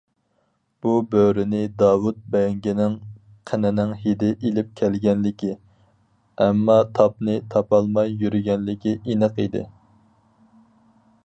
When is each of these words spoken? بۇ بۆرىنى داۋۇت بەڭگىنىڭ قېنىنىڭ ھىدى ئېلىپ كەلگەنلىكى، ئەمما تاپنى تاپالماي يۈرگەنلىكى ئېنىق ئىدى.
بۇ 0.83 0.91
بۆرىنى 1.09 1.59
داۋۇت 1.81 2.23
بەڭگىنىڭ 2.35 2.95
قېنىنىڭ 3.51 3.93
ھىدى 4.07 4.31
ئېلىپ 4.39 4.73
كەلگەنلىكى، 4.81 5.51
ئەمما 6.47 6.79
تاپنى 7.01 7.37
تاپالماي 7.53 8.19
يۈرگەنلىكى 8.25 8.95
ئېنىق 9.05 9.39
ئىدى. 9.47 9.65